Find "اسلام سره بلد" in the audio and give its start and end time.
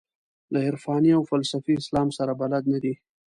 1.83-2.63